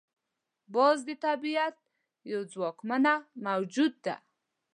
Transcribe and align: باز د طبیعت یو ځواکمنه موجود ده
باز 0.73 0.97
د 1.09 1.11
طبیعت 1.25 1.75
یو 2.31 2.41
ځواکمنه 2.53 3.13
موجود 3.45 3.93
ده 4.05 4.15